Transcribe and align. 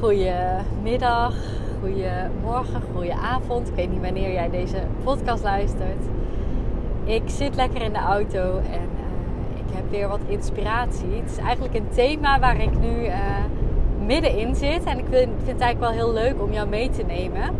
Goedemiddag, 0.00 1.34
goedemorgen, 1.80 2.82
goedenavond. 2.92 3.68
Ik 3.68 3.74
weet 3.74 3.90
niet 3.90 4.00
wanneer 4.00 4.32
jij 4.32 4.50
deze 4.50 4.76
podcast 5.04 5.42
luistert. 5.42 6.02
Ik 7.04 7.22
zit 7.26 7.54
lekker 7.54 7.82
in 7.82 7.92
de 7.92 7.98
auto 7.98 8.58
en 8.58 8.88
uh, 8.94 9.58
ik 9.58 9.74
heb 9.74 9.90
weer 9.90 10.08
wat 10.08 10.20
inspiratie. 10.26 11.14
Het 11.22 11.30
is 11.30 11.36
eigenlijk 11.36 11.74
een 11.74 11.88
thema 11.94 12.40
waar 12.40 12.60
ik 12.60 12.78
nu 12.78 13.04
uh, 13.04 13.14
middenin 14.06 14.54
zit. 14.54 14.84
En 14.84 14.98
ik 14.98 15.04
vind, 15.10 15.30
vind 15.44 15.58
het 15.58 15.60
eigenlijk 15.60 15.78
wel 15.78 15.90
heel 15.90 16.12
leuk 16.12 16.42
om 16.42 16.52
jou 16.52 16.68
mee 16.68 16.90
te 16.90 17.02
nemen. 17.02 17.54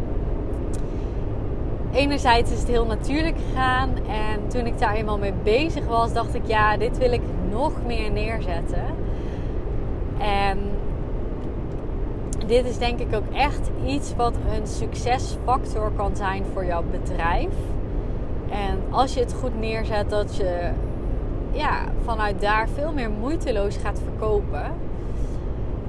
Enerzijds 1.93 2.53
is 2.53 2.59
het 2.59 2.69
heel 2.69 2.87
natuurlijk 2.87 3.37
gegaan. 3.49 3.91
En 4.09 4.49
toen 4.49 4.67
ik 4.67 4.79
daar 4.79 4.95
eenmaal 4.95 5.19
mee 5.19 5.35
bezig 5.43 5.87
was, 5.87 6.13
dacht 6.13 6.35
ik: 6.35 6.43
ja, 6.47 6.77
dit 6.77 6.99
wil 6.99 7.13
ik 7.13 7.23
nog 7.51 7.73
meer 7.87 8.11
neerzetten. 8.11 8.85
En 10.19 10.59
dit 12.47 12.67
is 12.67 12.79
denk 12.79 13.01
ik 13.01 13.15
ook 13.15 13.33
echt 13.33 13.71
iets 13.87 14.15
wat 14.17 14.35
een 14.55 14.67
succesfactor 14.67 15.93
kan 15.97 16.17
zijn 16.17 16.45
voor 16.53 16.65
jouw 16.65 16.83
bedrijf. 16.91 17.55
En 18.51 18.79
als 18.91 19.15
je 19.15 19.21
het 19.21 19.33
goed 19.33 19.59
neerzet, 19.59 20.11
dat 20.11 20.37
je 20.37 20.71
ja, 21.53 21.85
vanuit 22.05 22.41
daar 22.41 22.69
veel 22.69 22.93
meer 22.93 23.11
moeiteloos 23.11 23.77
gaat 23.77 24.01
verkopen. 24.05 24.65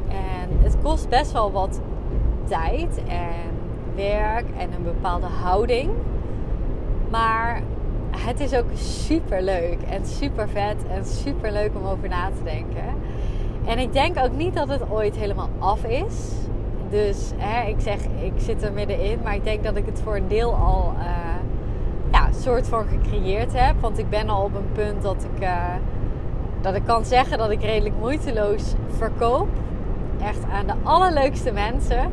En 0.08 0.50
het 0.64 0.78
kost 0.84 1.10
best 1.10 1.32
wel 1.32 1.52
wat 1.52 1.82
tijd 2.48 3.02
en 3.08 3.58
werk 3.96 4.46
en 4.58 4.74
een 4.74 4.84
bepaalde 4.84 5.26
houding. 5.26 5.92
Maar 7.10 7.62
het 8.12 8.40
is 8.40 8.54
ook 8.54 8.66
super 8.74 9.42
leuk 9.42 9.78
en 9.90 10.06
super 10.06 10.50
vet 10.50 10.76
en 10.90 11.06
super 11.06 11.52
leuk 11.52 11.72
om 11.76 11.86
over 11.86 12.10
na 12.10 12.30
te 12.30 12.44
denken. 12.44 12.86
En 13.68 13.80
ik 13.80 13.94
denk 13.94 14.18
ook 14.20 14.36
niet 14.36 14.54
dat 14.54 14.70
het 14.70 14.90
ooit 14.90 15.16
helemaal 15.16 15.50
af 15.60 15.84
is. 15.84 16.32
Dus 16.90 17.32
hè, 17.38 17.70
ik 17.70 17.80
zeg, 17.80 18.00
ik 18.04 18.34
zit 18.36 18.64
er 18.64 18.74
middenin. 18.74 19.20
Maar 19.24 19.36
ik 19.36 19.44
denk 19.44 19.64
dat 19.64 19.76
ik 19.76 19.86
het 19.86 20.02
voor 20.04 20.16
een 20.16 20.28
deel 20.28 20.54
al 20.54 20.94
uh, 20.98 21.06
ja, 22.12 22.30
soort 22.40 22.68
van 22.68 22.86
gecreëerd 22.88 23.54
heb. 23.54 23.76
Want 23.80 23.98
ik 23.98 24.10
ben 24.10 24.30
al 24.30 24.44
op 24.44 24.56
een 24.56 24.72
punt 24.72 25.02
dat 25.02 25.28
ik, 25.34 25.44
uh, 25.44 25.74
dat 26.62 26.76
ik 26.76 26.84
kan 26.86 27.06
zeggen 27.06 27.38
dat 27.38 27.50
ik 27.50 27.62
redelijk 27.62 27.96
moeiteloos 28.00 28.74
verkoop. 28.98 29.48
Echt 30.24 30.44
aan 30.52 30.68
de 30.68 30.74
allerleukste 30.84 31.52
mensen. 31.52 32.12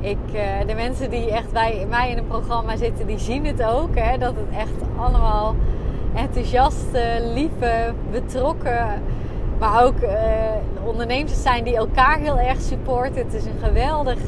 Ik, 0.00 0.18
uh, 0.32 0.40
de 0.66 0.74
mensen 0.74 1.10
die 1.10 1.30
echt 1.30 1.52
bij 1.52 1.86
mij 1.88 2.10
in 2.10 2.18
een 2.18 2.26
programma 2.26 2.76
zitten, 2.76 3.06
die 3.06 3.18
zien 3.18 3.46
het 3.46 3.62
ook. 3.62 3.94
Hè, 3.94 4.18
dat 4.18 4.34
het 4.36 4.58
echt 4.58 4.88
allemaal 4.96 5.54
enthousiaste, 6.14 7.30
lieve, 7.34 7.92
betrokken 8.10 9.02
maar 9.58 9.84
ook 9.84 10.02
uh, 10.02 10.10
ondernemers 10.84 11.42
zijn 11.42 11.64
die 11.64 11.76
elkaar 11.76 12.18
heel 12.18 12.38
erg 12.38 12.60
supporten. 12.60 13.24
Het 13.24 13.34
is 13.34 13.44
een 13.44 13.58
geweldig 13.62 14.18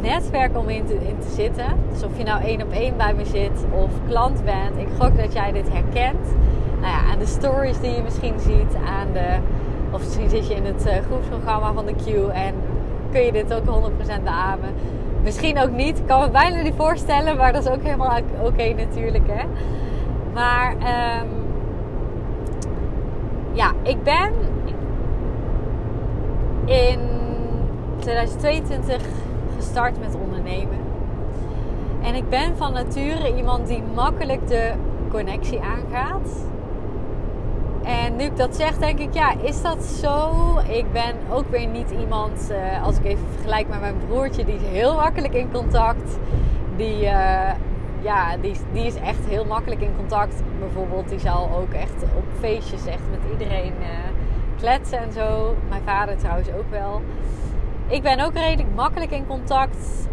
netwerk 0.00 0.58
om 0.58 0.68
in 0.68 0.86
te, 0.86 0.94
in 0.94 1.18
te 1.18 1.30
zitten. 1.34 1.66
Dus 1.92 2.02
of 2.02 2.18
je 2.18 2.24
nou 2.24 2.42
één 2.42 2.62
op 2.62 2.72
één 2.72 2.96
bij 2.96 3.14
me 3.14 3.24
zit 3.24 3.64
of 3.70 3.90
klant 4.08 4.44
bent, 4.44 4.76
ik 4.76 4.88
gok 4.98 5.16
dat 5.16 5.32
jij 5.32 5.52
dit 5.52 5.72
herkent. 5.72 6.26
Nou 6.80 6.92
ja, 6.92 7.12
aan 7.12 7.18
de 7.18 7.26
stories 7.26 7.80
die 7.80 7.90
je 7.90 8.02
misschien 8.02 8.40
ziet, 8.40 8.74
aan 8.86 9.12
de, 9.12 9.36
of 9.90 10.00
misschien 10.00 10.30
zit 10.30 10.48
je 10.48 10.54
in 10.54 10.64
het 10.64 10.86
uh, 10.86 10.92
groepsprogramma 11.06 11.72
van 11.72 11.86
de 11.86 11.94
Q 11.94 12.06
en 12.32 12.54
kun 13.12 13.20
je 13.20 13.32
dit 13.32 13.54
ook 13.54 13.64
100% 13.64 14.22
beamen. 14.24 14.74
Misschien 15.22 15.58
ook 15.58 15.70
niet, 15.70 15.98
ik 15.98 16.06
kan 16.06 16.20
me 16.20 16.30
bijna 16.30 16.62
niet 16.62 16.74
voorstellen, 16.76 17.36
maar 17.36 17.52
dat 17.52 17.64
is 17.64 17.70
ook 17.70 17.82
helemaal 17.82 18.18
oké 18.42 18.72
natuurlijk. 18.72 19.24
Hè? 19.26 19.44
Maar 20.32 20.72
um, 20.72 21.28
ja, 23.52 23.72
ik 23.82 24.02
ben 24.02 24.32
in 26.68 27.00
2022 27.98 29.02
gestart 29.56 30.00
met 30.00 30.14
ondernemen. 30.22 30.78
En 32.02 32.14
ik 32.14 32.28
ben 32.28 32.56
van 32.56 32.72
nature 32.72 33.36
iemand 33.36 33.66
die 33.66 33.82
makkelijk 33.94 34.48
de 34.48 34.72
connectie 35.10 35.60
aangaat. 35.60 36.46
En 37.82 38.16
nu 38.16 38.24
ik 38.24 38.36
dat 38.36 38.56
zeg, 38.56 38.78
denk 38.78 38.98
ik, 38.98 39.14
ja, 39.14 39.34
is 39.42 39.62
dat 39.62 39.84
zo? 39.84 40.30
Ik 40.68 40.92
ben 40.92 41.14
ook 41.30 41.50
weer 41.50 41.66
niet 41.66 41.90
iemand, 42.00 42.48
uh, 42.50 42.84
als 42.84 42.98
ik 42.98 43.04
even 43.04 43.26
vergelijk 43.34 43.68
met 43.68 43.80
mijn 43.80 43.94
broertje, 44.08 44.44
die 44.44 44.54
is 44.54 44.62
heel 44.62 44.94
makkelijk 44.94 45.34
in 45.34 45.52
contact. 45.52 46.18
Die, 46.76 47.02
uh, 47.02 47.50
ja, 48.00 48.36
die, 48.40 48.54
die 48.72 48.86
is 48.86 48.94
echt 48.94 49.26
heel 49.28 49.44
makkelijk 49.44 49.80
in 49.80 49.96
contact. 49.96 50.42
Bijvoorbeeld, 50.58 51.08
die 51.08 51.18
zal 51.18 51.50
ook 51.60 51.72
echt 51.72 52.02
op 52.02 52.24
feestjes 52.38 52.86
echt 52.86 53.02
met 53.10 53.20
iedereen 53.32 53.72
uh, 53.80 53.86
kletsen 54.58 54.98
en 54.98 55.12
zo. 55.12 55.56
Mijn 55.68 55.82
vader 55.84 56.16
trouwens 56.16 56.48
ook 56.48 56.70
wel. 56.70 57.02
Ik 57.86 58.02
ben 58.02 58.20
ook 58.20 58.34
redelijk 58.34 58.74
makkelijk 58.74 59.10
in 59.10 59.26
contact. 59.26 60.08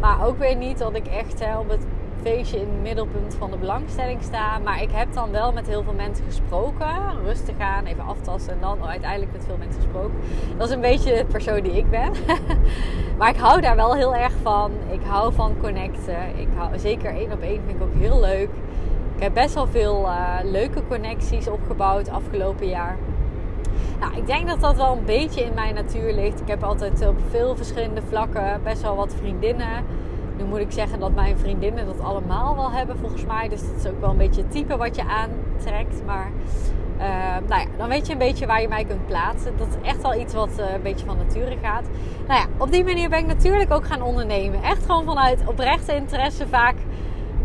Maar 0.00 0.26
ook 0.26 0.38
weer 0.38 0.56
niet 0.56 0.78
dat 0.78 0.94
ik 0.94 1.06
echt 1.06 1.44
hè, 1.44 1.58
op 1.58 1.68
het 1.68 1.86
feestje 2.22 2.60
in 2.60 2.68
het 2.68 2.82
middelpunt 2.82 3.34
van 3.38 3.50
de 3.50 3.56
belangstelling 3.56 4.22
sta. 4.22 4.58
Maar 4.58 4.82
ik 4.82 4.90
heb 4.92 5.12
dan 5.12 5.30
wel 5.30 5.52
met 5.52 5.66
heel 5.66 5.82
veel 5.82 5.92
mensen 5.92 6.24
gesproken. 6.24 7.22
Rustig 7.24 7.58
aan, 7.58 7.84
even 7.84 8.04
aftasten 8.04 8.52
en 8.52 8.60
dan 8.60 8.84
uiteindelijk 8.86 9.32
met 9.32 9.44
veel 9.44 9.56
mensen 9.58 9.80
gesproken. 9.82 10.18
Dat 10.56 10.68
is 10.68 10.74
een 10.74 10.80
beetje 10.80 11.14
de 11.14 11.24
persoon 11.24 11.62
die 11.62 11.76
ik 11.76 11.90
ben. 11.90 12.12
maar 13.18 13.28
ik 13.28 13.36
hou 13.36 13.60
daar 13.60 13.76
wel 13.76 13.94
heel 13.94 14.14
erg 14.14 14.32
van. 14.42 14.72
Ik 14.90 15.00
hou 15.06 15.32
van 15.32 15.56
connecten. 15.60 16.38
Ik 16.38 16.48
hou, 16.56 16.78
zeker 16.78 17.14
één 17.14 17.32
op 17.32 17.40
één 17.40 17.62
vind 17.66 17.76
ik 17.76 17.82
ook 17.82 17.94
heel 18.00 18.20
leuk. 18.20 18.48
Ik 19.16 19.22
heb 19.22 19.34
best 19.34 19.54
wel 19.54 19.66
veel 19.66 20.04
uh, 20.04 20.38
leuke 20.42 20.82
connecties 20.88 21.48
opgebouwd 21.48 22.08
afgelopen 22.08 22.68
jaar. 22.68 22.96
Nou, 24.00 24.16
ik 24.16 24.26
denk 24.26 24.48
dat 24.48 24.60
dat 24.60 24.76
wel 24.76 24.96
een 24.96 25.04
beetje 25.04 25.44
in 25.44 25.54
mijn 25.54 25.74
natuur 25.74 26.12
ligt. 26.12 26.40
Ik 26.40 26.48
heb 26.48 26.62
altijd 26.62 27.06
op 27.06 27.16
veel 27.30 27.56
verschillende 27.56 28.02
vlakken 28.08 28.60
best 28.62 28.82
wel 28.82 28.96
wat 28.96 29.14
vriendinnen. 29.14 29.84
Nu 30.36 30.44
moet 30.44 30.58
ik 30.58 30.72
zeggen 30.72 31.00
dat 31.00 31.14
mijn 31.14 31.38
vriendinnen 31.38 31.86
dat 31.86 32.00
allemaal 32.00 32.56
wel 32.56 32.70
hebben 32.72 32.98
volgens 32.98 33.24
mij. 33.24 33.48
Dus 33.48 33.60
dat 33.60 33.84
is 33.84 33.90
ook 33.90 34.00
wel 34.00 34.10
een 34.10 34.16
beetje 34.16 34.42
het 34.42 34.50
type 34.50 34.76
wat 34.76 34.96
je 34.96 35.02
aantrekt. 35.04 36.02
Maar 36.06 36.30
uh, 36.98 37.04
nou 37.48 37.60
ja, 37.60 37.66
dan 37.76 37.88
weet 37.88 38.06
je 38.06 38.12
een 38.12 38.18
beetje 38.18 38.46
waar 38.46 38.60
je 38.60 38.68
mij 38.68 38.84
kunt 38.84 39.06
plaatsen. 39.06 39.56
Dat 39.56 39.68
is 39.68 39.88
echt 39.88 40.02
wel 40.02 40.20
iets 40.20 40.34
wat 40.34 40.50
uh, 40.58 40.72
een 40.74 40.82
beetje 40.82 41.06
van 41.06 41.16
nature 41.16 41.56
gaat. 41.62 41.84
Nou 42.26 42.40
ja, 42.40 42.46
op 42.58 42.72
die 42.72 42.84
manier 42.84 43.08
ben 43.08 43.18
ik 43.18 43.26
natuurlijk 43.26 43.72
ook 43.72 43.86
gaan 43.86 44.02
ondernemen. 44.02 44.62
Echt 44.62 44.84
gewoon 44.86 45.04
vanuit 45.04 45.42
oprechte 45.46 45.94
interesse 45.94 46.46
vaak 46.46 46.74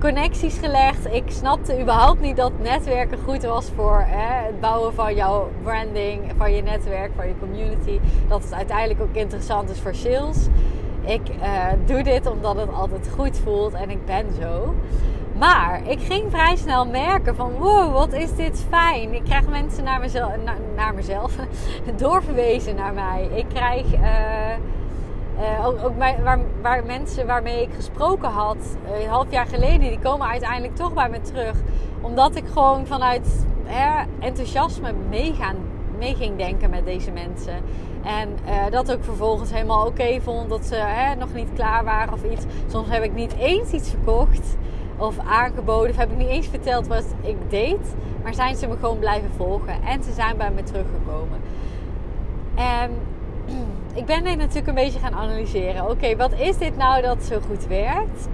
connecties 0.04 0.58
gelegd. 0.58 1.14
Ik 1.14 1.24
snapte 1.28 1.82
überhaupt 1.82 2.22
niet 2.22 2.38
dat 2.38 2.52
netwerken 2.62 3.18
goed 3.26 3.44
was 3.44 3.70
voor 3.76 4.04
hè, 4.08 4.46
het 4.46 4.60
bouwen 4.60 4.94
van 4.94 5.16
jouw 5.16 5.50
branding, 5.64 6.32
van 6.38 6.54
je 6.54 6.62
netwerk, 6.62 7.12
van 7.16 7.28
je 7.28 7.34
community. 7.40 8.00
Dat 8.28 8.44
het 8.44 8.54
uiteindelijk 8.54 9.02
ook 9.02 9.16
interessant 9.16 9.70
is 9.70 9.80
voor 9.80 9.96
sales. 9.96 10.48
Ik 11.06 11.22
uh, 11.30 11.66
doe 11.86 12.04
dit 12.04 12.28
omdat 12.28 12.56
het 12.56 12.74
altijd 12.74 13.10
goed 13.18 13.38
voelt 13.44 13.74
en 13.74 13.90
ik 13.90 14.06
ben 14.06 14.26
zo. 14.42 14.76
Maar 15.38 15.82
ik 15.88 16.00
ging 16.00 16.32
vrij 16.32 16.56
snel 16.56 16.86
merken 16.86 17.36
van 17.36 17.52
wow, 17.52 17.94
wat 17.94 18.14
is 18.14 18.36
dit 18.36 18.66
fijn. 18.70 19.14
Ik 19.14 19.24
krijg 19.24 19.48
mensen 19.48 19.84
naar 19.84 20.00
mezelf, 20.00 20.32
naar, 20.76 20.94
mezelf 20.94 21.36
doorverwezen 21.98 22.76
naar 22.76 22.94
mij. 22.94 23.30
Ik 23.36 23.46
krijg... 23.54 23.94
Uh, 23.94 24.02
uh, 25.40 25.66
ook, 25.66 25.84
ook 25.84 25.98
waar, 25.98 26.40
waar, 26.62 26.86
mensen 26.86 27.28
waarmee 27.28 27.62
ik 27.62 27.70
gesproken 27.76 28.30
had 28.30 28.58
uh, 28.86 29.02
een 29.04 29.10
half 29.10 29.32
jaar 29.32 29.46
geleden, 29.46 29.90
die 29.90 30.00
komen 30.00 30.28
uiteindelijk 30.28 30.76
toch 30.76 30.94
bij 30.94 31.10
me 31.10 31.22
terug. 31.22 31.56
Omdat 32.02 32.36
ik 32.36 32.46
gewoon 32.54 32.86
vanuit 32.86 33.46
enthousiasme 34.20 34.94
meegaan, 35.10 35.56
mee 35.98 36.16
ging 36.16 36.38
denken 36.38 36.70
met 36.70 36.86
deze 36.86 37.12
mensen. 37.12 37.54
En 38.04 38.30
uh, 38.46 38.72
dat 38.72 38.92
ook 38.92 39.04
vervolgens 39.04 39.52
helemaal 39.52 39.86
oké 39.86 40.22
vond 40.22 40.50
dat 40.50 40.66
ze 40.66 41.14
nog 41.20 41.34
niet 41.34 41.50
klaar 41.56 41.84
waren 41.84 42.14
of 42.14 42.24
iets. 42.24 42.46
Soms 42.68 42.90
heb 42.90 43.04
ik 43.04 43.14
niet 43.14 43.34
eens 43.34 43.72
iets 43.72 43.90
verkocht 43.90 44.58
of 44.98 45.20
aangeboden. 45.20 45.90
Of 45.90 45.98
heb 45.98 46.12
ik 46.12 46.18
niet 46.18 46.28
eens 46.28 46.48
verteld 46.48 46.88
wat 46.88 47.06
ik 47.22 47.36
deed. 47.50 47.96
Maar 48.24 48.34
zijn 48.34 48.56
ze 48.56 48.68
me 48.68 48.76
gewoon 48.80 49.00
blijven 49.00 49.30
volgen. 49.38 49.84
En 49.84 50.04
ze 50.04 50.12
zijn 50.12 50.38
bij 50.38 50.52
me 50.52 50.64
teruggekomen. 50.64 51.40
En 52.56 52.92
ik 53.94 54.06
ben 54.06 54.24
dit 54.24 54.38
natuurlijk 54.38 54.68
een 54.68 54.74
beetje 54.74 55.00
gaan 55.00 55.14
analyseren. 55.14 55.90
Oké, 55.90 56.16
wat 56.16 56.34
is 56.34 56.58
dit 56.58 56.78
nou 56.78 57.02
dat 57.02 57.24
zo 57.24 57.40
goed 57.48 57.68
werkt? 57.68 58.28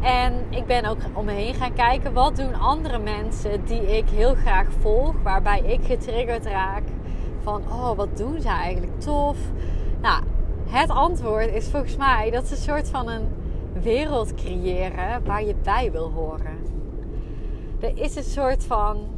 En 0.00 0.44
ik 0.50 0.66
ben 0.66 0.84
ook 0.84 0.98
om 1.12 1.24
me 1.24 1.32
heen 1.32 1.54
gaan 1.54 1.72
kijken. 1.72 2.12
Wat 2.12 2.36
doen 2.36 2.54
andere 2.54 2.98
mensen 2.98 3.64
die 3.64 3.96
ik 3.96 4.08
heel 4.08 4.34
graag 4.34 4.66
volg. 4.80 5.14
Waarbij 5.22 5.60
ik 5.60 5.84
getriggerd 5.84 6.46
raak. 6.46 6.82
Van, 7.42 7.62
oh, 7.68 7.96
wat 7.96 8.16
doen 8.16 8.40
ze 8.40 8.48
eigenlijk 8.48 9.00
tof. 9.00 9.36
Nou, 10.00 10.22
het 10.68 10.90
antwoord 10.90 11.54
is 11.54 11.68
volgens 11.68 11.96
mij 11.96 12.30
dat 12.30 12.46
ze 12.46 12.54
een 12.54 12.60
soort 12.60 12.88
van 12.88 13.08
een 13.08 13.28
wereld 13.82 14.34
creëren 14.34 15.24
waar 15.24 15.44
je 15.44 15.54
bij 15.62 15.92
wil 15.92 16.10
horen. 16.10 16.58
Er 17.80 17.92
is 17.94 18.16
een 18.16 18.22
soort 18.22 18.64
van 18.64 19.15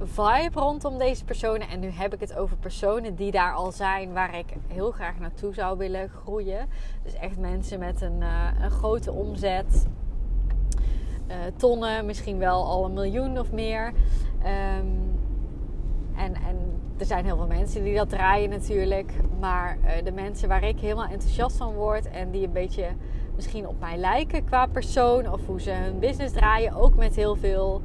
vibe 0.00 0.60
rondom 0.60 0.98
deze 0.98 1.24
personen. 1.24 1.68
En 1.68 1.80
nu 1.80 1.88
heb 1.88 2.14
ik 2.14 2.20
het 2.20 2.36
over 2.36 2.56
personen 2.56 3.14
die 3.14 3.30
daar 3.30 3.54
al 3.54 3.72
zijn, 3.72 4.12
waar 4.12 4.38
ik 4.38 4.46
heel 4.66 4.90
graag 4.90 5.18
naartoe 5.18 5.54
zou 5.54 5.78
willen 5.78 6.08
groeien. 6.08 6.68
Dus 7.02 7.14
echt 7.14 7.38
mensen 7.38 7.78
met 7.78 8.00
een, 8.00 8.20
uh, 8.20 8.48
een 8.60 8.70
grote 8.70 9.12
omzet. 9.12 9.86
Uh, 11.28 11.34
tonnen, 11.56 12.06
misschien 12.06 12.38
wel 12.38 12.64
al 12.64 12.84
een 12.84 12.92
miljoen 12.92 13.38
of 13.38 13.52
meer. 13.52 13.86
Um, 13.86 15.18
en, 16.16 16.34
en 16.34 16.80
er 16.98 17.06
zijn 17.06 17.24
heel 17.24 17.36
veel 17.36 17.46
mensen 17.46 17.84
die 17.84 17.96
dat 17.96 18.08
draaien 18.08 18.50
natuurlijk. 18.50 19.12
Maar 19.40 19.78
uh, 19.84 20.04
de 20.04 20.12
mensen 20.12 20.48
waar 20.48 20.64
ik 20.64 20.80
helemaal 20.80 21.08
enthousiast 21.08 21.56
van 21.56 21.74
word 21.74 22.08
en 22.08 22.30
die 22.30 22.46
een 22.46 22.52
beetje 22.52 22.86
misschien 23.34 23.68
op 23.68 23.80
mij 23.80 23.96
lijken 23.96 24.44
qua 24.44 24.66
persoon 24.66 25.32
of 25.32 25.46
hoe 25.46 25.60
ze 25.60 25.70
hun 25.70 25.98
business 25.98 26.32
draaien, 26.32 26.74
ook 26.74 26.94
met 26.94 27.16
heel 27.16 27.36
veel 27.36 27.82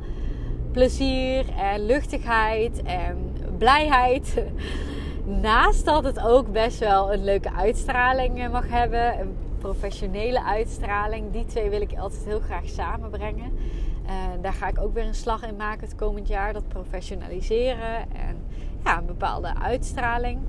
plezier 0.71 1.45
en 1.57 1.85
luchtigheid 1.85 2.81
en 2.83 3.33
blijheid. 3.57 4.43
Naast 5.41 5.85
dat 5.85 6.03
het 6.03 6.19
ook 6.19 6.51
best 6.51 6.79
wel 6.79 7.13
een 7.13 7.23
leuke 7.23 7.51
uitstraling 7.51 8.43
eh, 8.43 8.51
mag 8.51 8.69
hebben, 8.69 9.19
een 9.19 9.35
professionele 9.59 10.43
uitstraling. 10.43 11.31
Die 11.31 11.45
twee 11.45 11.69
wil 11.69 11.81
ik 11.81 11.97
altijd 11.97 12.25
heel 12.25 12.39
graag 12.39 12.67
samenbrengen. 12.69 13.57
En 14.05 14.41
daar 14.41 14.53
ga 14.53 14.67
ik 14.67 14.81
ook 14.81 14.93
weer 14.93 15.05
een 15.05 15.15
slag 15.15 15.43
in 15.43 15.55
maken 15.55 15.87
het 15.87 15.95
komend 15.95 16.27
jaar. 16.27 16.53
Dat 16.53 16.67
professionaliseren 16.67 17.95
en 18.13 18.37
ja, 18.83 18.97
een 18.97 19.05
bepaalde 19.05 19.55
uitstraling. 19.61 20.39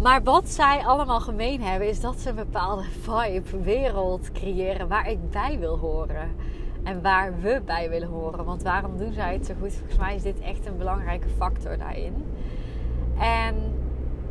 Maar 0.00 0.22
wat 0.22 0.48
zij 0.48 0.86
allemaal 0.86 1.20
gemeen 1.20 1.62
hebben, 1.62 1.88
is 1.88 2.00
dat 2.00 2.18
ze 2.18 2.28
een 2.28 2.34
bepaalde 2.34 2.84
vibe, 3.00 3.62
wereld 3.62 4.32
creëren 4.32 4.88
waar 4.88 5.10
ik 5.10 5.30
bij 5.30 5.58
wil 5.58 5.78
horen. 5.78 6.30
En 6.86 7.02
waar 7.02 7.40
we 7.40 7.60
bij 7.64 7.90
willen 7.90 8.08
horen. 8.08 8.44
Want 8.44 8.62
waarom 8.62 8.98
doen 8.98 9.12
zij 9.12 9.32
het 9.32 9.46
zo 9.46 9.54
goed? 9.60 9.74
Volgens 9.74 9.98
mij 9.98 10.14
is 10.14 10.22
dit 10.22 10.40
echt 10.40 10.66
een 10.66 10.76
belangrijke 10.76 11.28
factor 11.28 11.78
daarin. 11.78 12.24
En 13.18 13.54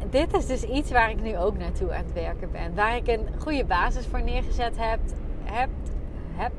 dit 0.10 0.34
is 0.34 0.46
dus 0.46 0.64
iets 0.64 0.92
waar 0.92 1.10
ik 1.10 1.22
nu 1.22 1.38
ook 1.38 1.58
naartoe 1.58 1.94
aan 1.94 2.04
het 2.04 2.14
werken 2.14 2.52
ben. 2.52 2.76
Waar 2.76 2.96
ik 2.96 3.08
een 3.08 3.28
goede 3.40 3.66
basis 3.66 4.06
voor 4.06 4.22
neergezet 4.22 4.78
heb. 4.78 5.00
heb, 5.44 5.70
heb 6.36 6.54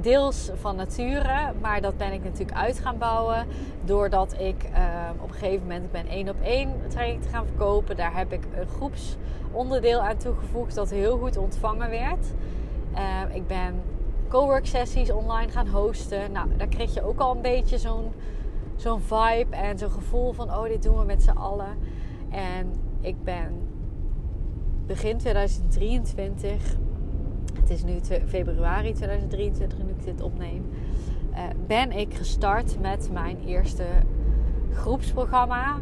deels 0.00 0.50
van 0.54 0.76
nature, 0.76 1.52
maar 1.60 1.80
dat 1.80 1.96
ben 1.96 2.12
ik 2.12 2.24
natuurlijk 2.24 2.58
uit 2.58 2.78
gaan 2.78 2.98
bouwen. 2.98 3.46
Doordat 3.84 4.34
ik 4.38 4.64
uh, 4.64 5.10
op 5.20 5.28
een 5.28 5.34
gegeven 5.34 5.62
moment, 5.62 5.84
ik 5.84 5.92
ben 5.92 6.06
één 6.06 6.28
op 6.28 6.40
één 6.42 6.72
te 6.88 7.28
gaan 7.30 7.46
verkopen. 7.46 7.96
Daar 7.96 8.16
heb 8.16 8.32
ik 8.32 8.42
een 8.54 8.68
groepsonderdeel 8.68 10.00
aan 10.00 10.16
toegevoegd 10.16 10.74
dat 10.74 10.90
heel 10.90 11.18
goed 11.18 11.36
ontvangen 11.36 11.90
werd. 11.90 12.32
Uh, 12.94 13.34
ik 13.34 13.46
ben 13.46 13.82
cowork 14.28 14.66
sessies 14.66 15.10
online 15.12 15.52
gaan 15.52 15.68
hosten. 15.68 16.32
Nou, 16.32 16.48
daar 16.56 16.68
kreeg 16.68 16.94
je 16.94 17.02
ook 17.02 17.18
al 17.18 17.36
een 17.36 17.42
beetje 17.42 17.78
zo'n 17.78 18.12
zo'n 18.76 19.00
vibe 19.00 19.56
en 19.56 19.78
zo'n 19.78 19.90
gevoel 19.90 20.32
van 20.32 20.50
oh, 20.50 20.62
dit 20.62 20.82
doen 20.82 20.98
we 20.98 21.04
met 21.04 21.22
z'n 21.22 21.36
allen. 21.36 21.78
En 22.30 22.72
ik 23.00 23.22
ben 23.24 23.68
begin 24.86 25.18
2023 25.18 26.76
het 27.68 27.70
is 27.70 27.84
nu 27.84 28.00
februari 28.26 28.92
2023 28.92 29.78
nu 29.78 29.88
ik 29.88 30.04
dit 30.04 30.20
opneem, 30.20 30.70
uh, 31.30 31.38
ben 31.66 31.92
ik 31.92 32.14
gestart 32.14 32.80
met 32.80 33.10
mijn 33.12 33.38
eerste 33.46 33.84
groepsprogramma. 34.72 35.80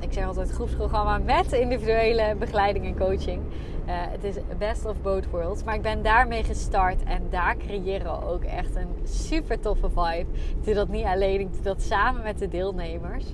Ik 0.00 0.12
zeg 0.12 0.26
altijd 0.26 0.50
groepsprogramma 0.50 1.18
met 1.18 1.52
individuele 1.52 2.34
begeleiding 2.38 2.84
en 2.84 2.96
coaching. 2.96 3.40
Uh, 3.86 3.92
het 3.92 4.24
is 4.24 4.34
best 4.58 4.84
of 4.84 5.02
both 5.02 5.30
worlds. 5.30 5.64
Maar 5.64 5.74
ik 5.74 5.82
ben 5.82 6.02
daarmee 6.02 6.44
gestart 6.44 7.02
en 7.02 7.22
daar 7.30 7.56
creëren 7.56 8.06
we 8.06 8.26
ook 8.26 8.44
echt 8.44 8.76
een 8.76 8.88
super 9.04 9.60
toffe 9.60 9.88
vibe. 9.88 10.26
Ik 10.58 10.64
doe 10.64 10.74
dat 10.74 10.88
niet 10.88 11.04
alleen, 11.04 11.40
ik 11.40 11.52
doe 11.52 11.62
dat 11.62 11.82
samen 11.82 12.22
met 12.22 12.38
de 12.38 12.48
deelnemers. 12.48 13.24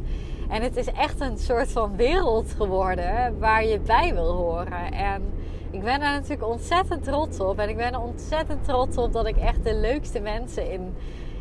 En 0.48 0.62
het 0.62 0.76
is 0.76 0.86
echt 0.86 1.20
een 1.20 1.38
soort 1.38 1.72
van 1.72 1.96
wereld 1.96 2.54
geworden 2.56 3.38
waar 3.38 3.64
je 3.64 3.78
bij 3.78 4.14
wil 4.14 4.32
horen. 4.32 4.92
En 4.92 5.22
ik 5.70 5.82
ben 5.82 6.00
daar 6.00 6.12
natuurlijk 6.12 6.48
ontzettend 6.48 7.04
trots 7.04 7.40
op. 7.40 7.58
En 7.58 7.68
ik 7.68 7.76
ben 7.76 7.92
er 7.92 8.00
ontzettend 8.00 8.64
trots 8.64 8.96
op 8.96 9.12
dat 9.12 9.26
ik 9.26 9.36
echt 9.36 9.64
de 9.64 9.74
leukste 9.74 10.20
mensen 10.20 10.70
in, 10.70 10.94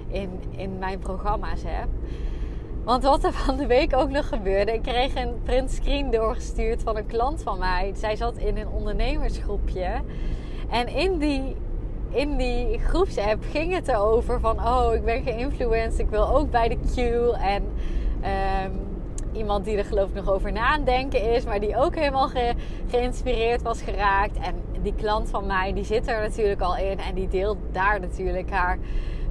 in, 0.08 0.30
in 0.50 0.78
mijn 0.80 1.00
programma's 1.00 1.62
heb. 1.66 1.88
Want 2.84 3.04
wat 3.04 3.24
er 3.24 3.34
van 3.34 3.58
de 3.58 3.66
week 3.66 3.96
ook 3.96 4.10
nog 4.10 4.28
gebeurde, 4.28 4.74
ik 4.74 4.82
kreeg 4.82 5.16
een 5.16 5.42
print 5.44 5.72
screen 5.72 6.12
doorgestuurd 6.12 6.82
van 6.84 6.98
een 6.98 7.06
klant 7.06 7.44
van 7.44 7.60
mij. 7.60 7.92
Zij 7.96 8.16
zat 8.16 8.38
in 8.38 8.58
een 8.58 8.68
ondernemersgroepje. 8.68 10.02
En 10.70 10.88
in 10.88 11.18
die, 11.18 11.56
in 12.10 12.38
die 12.38 12.80
groepsapp 12.80 13.44
ging 13.52 13.74
het 13.74 13.88
erover 13.88 14.40
van... 14.40 14.60
Oh, 14.68 14.94
ik 14.94 15.04
ben 15.04 15.24
geïnfluenced, 15.24 16.00
ik 16.00 16.10
wil 16.10 16.36
ook 16.36 16.52
bij 16.52 16.68
de 16.68 16.78
Q. 16.78 16.98
En 17.42 17.64
um, 18.64 18.80
iemand 19.32 19.66
die 19.66 19.78
er 19.78 19.86
geloof 19.86 20.10
ik 20.10 20.16
nog 20.16 20.30
over 20.30 20.52
nadenken 20.52 21.32
is, 21.34 21.46
maar 21.46 21.60
die 21.60 21.78
ook 21.78 21.96
helemaal 21.96 22.30
geïnspireerd 22.88 23.62
was 23.62 23.82
geraakt. 23.82 24.38
En 24.38 24.56
die 24.82 24.94
klant 24.96 25.30
van 25.30 25.46
mij, 25.46 25.74
die 25.74 25.86
zit 25.86 26.08
er 26.08 26.22
natuurlijk 26.22 26.62
al 26.62 26.78
in 26.78 27.00
en 27.00 27.16
die 27.16 27.28
deelt 27.28 27.58
daar 27.72 28.00
natuurlijk 28.00 28.50
haar 28.50 28.78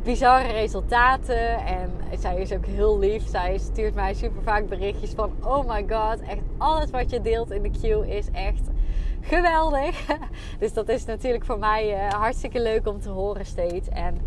bizarre 0.02 0.52
resultaten. 0.52 1.66
En 1.66 1.90
zij 2.18 2.40
is 2.40 2.52
ook 2.52 2.66
heel 2.66 2.98
lief. 2.98 3.28
Zij 3.28 3.58
stuurt 3.58 3.94
mij 3.94 4.14
super 4.14 4.42
vaak 4.42 4.68
berichtjes 4.68 5.10
van: 5.10 5.32
Oh 5.40 5.68
my 5.68 5.84
god, 5.88 6.20
echt 6.20 6.42
alles 6.58 6.90
wat 6.90 7.10
je 7.10 7.20
deelt 7.20 7.50
in 7.50 7.62
de 7.62 7.70
queue 7.80 8.16
is 8.16 8.30
echt 8.32 8.62
geweldig. 9.20 10.06
Dus 10.58 10.72
dat 10.72 10.88
is 10.88 11.04
natuurlijk 11.04 11.44
voor 11.44 11.58
mij 11.58 12.06
uh, 12.06 12.12
hartstikke 12.12 12.62
leuk 12.62 12.86
om 12.86 13.00
te 13.00 13.10
horen 13.10 13.46
steeds. 13.46 13.88
En 13.88 14.18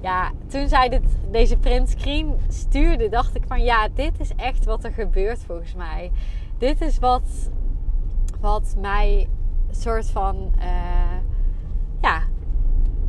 ja, 0.00 0.30
toen 0.46 0.68
zij 0.68 0.88
dit, 0.88 1.02
deze 1.30 1.56
printscreen 1.56 2.34
stuurde, 2.48 3.08
dacht 3.08 3.36
ik 3.36 3.42
van 3.46 3.62
ja, 3.62 3.88
dit 3.94 4.20
is 4.20 4.30
echt 4.36 4.64
wat 4.64 4.84
er 4.84 4.92
gebeurt 4.92 5.38
volgens 5.46 5.74
mij. 5.74 6.10
Dit 6.58 6.80
is 6.80 6.98
wat, 6.98 7.50
wat 8.40 8.74
mij 8.78 9.28
soort 9.70 10.10
van, 10.10 10.52
uh, 10.58 11.18
ja, 12.00 12.22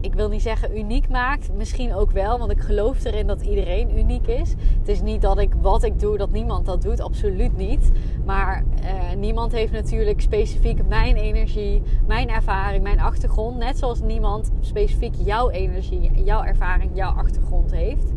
ik 0.01 0.13
wil 0.13 0.29
niet 0.29 0.41
zeggen 0.41 0.77
uniek 0.77 1.09
maakt. 1.09 1.53
Misschien 1.53 1.93
ook 1.93 2.11
wel, 2.11 2.39
want 2.39 2.51
ik 2.51 2.59
geloof 2.59 3.03
erin 3.03 3.27
dat 3.27 3.41
iedereen 3.41 3.97
uniek 3.97 4.27
is. 4.27 4.53
Het 4.79 4.87
is 4.87 5.01
niet 5.01 5.21
dat 5.21 5.39
ik 5.39 5.53
wat 5.61 5.83
ik 5.83 5.99
doe, 5.99 6.17
dat 6.17 6.31
niemand 6.31 6.65
dat 6.65 6.81
doet. 6.81 7.01
Absoluut 7.01 7.57
niet. 7.57 7.91
Maar 8.25 8.63
uh, 8.83 9.17
niemand 9.17 9.51
heeft 9.51 9.71
natuurlijk 9.71 10.21
specifiek 10.21 10.87
mijn 10.87 11.15
energie, 11.15 11.81
mijn 12.07 12.29
ervaring, 12.29 12.83
mijn 12.83 12.99
achtergrond. 12.99 13.57
Net 13.57 13.77
zoals 13.77 14.01
niemand 14.01 14.51
specifiek 14.59 15.15
jouw 15.23 15.49
energie, 15.49 16.23
jouw 16.23 16.43
ervaring, 16.43 16.91
jouw 16.93 17.13
achtergrond 17.13 17.71
heeft. 17.71 18.11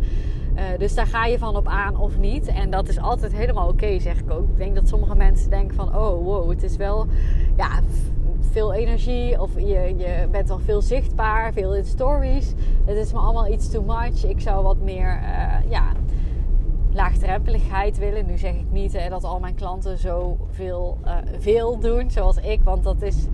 Uh, 0.55 0.62
dus 0.79 0.95
daar 0.95 1.07
ga 1.07 1.26
je 1.26 1.38
van 1.38 1.57
op 1.57 1.69
aan 1.69 1.97
of 1.97 2.19
niet. 2.19 2.47
En 2.47 2.71
dat 2.71 2.88
is 2.88 2.99
altijd 2.99 3.33
helemaal 3.33 3.69
oké, 3.69 3.99
zeg 3.99 4.19
ik 4.19 4.31
ook. 4.31 4.49
Ik 4.49 4.59
denk 4.59 4.75
dat 4.75 4.88
sommige 4.88 5.14
mensen 5.14 5.50
denken 5.50 5.76
van... 5.76 5.88
Oh, 5.88 6.25
wow, 6.25 6.50
het 6.50 6.62
is 6.62 6.76
wel... 6.76 7.07
Ja, 7.57 7.81
veel 8.51 8.73
energie 8.73 9.41
of 9.41 9.55
je, 9.55 9.95
je 9.97 10.29
bent 10.31 10.51
al 10.51 10.59
veel 10.59 10.83
zichtbaar, 10.83 11.53
veel 11.53 11.75
in 11.75 11.85
stories. 11.85 12.53
Het 12.85 12.97
is 12.97 13.13
me 13.13 13.19
allemaal 13.19 13.49
iets 13.49 13.71
too 13.71 13.83
much. 13.83 14.25
Ik 14.25 14.41
zou 14.41 14.63
wat 14.63 14.79
meer 14.79 15.21
uh, 15.23 15.71
ja, 15.71 15.93
laagdrempeligheid 16.93 17.99
willen. 17.99 18.27
Nu 18.27 18.39
zeg 18.39 18.55
ik 18.55 18.71
niet 18.71 18.93
hè, 18.93 19.09
dat 19.09 19.25
al 19.25 19.41
mijn 19.41 19.55
klanten 19.55 19.99
zo 19.99 20.37
veel, 20.51 20.99
uh, 21.05 21.17
veel 21.39 21.79
doen 21.79 22.11
zoals 22.11 22.37
ik, 22.37 22.61
want 22.63 22.85
dat 22.85 23.03
is 23.03 23.27